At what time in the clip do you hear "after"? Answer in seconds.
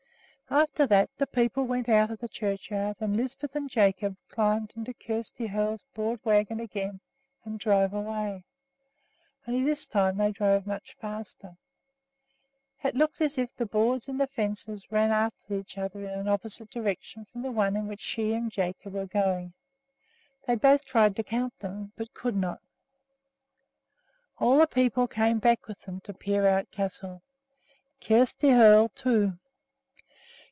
0.53-0.85, 15.11-15.53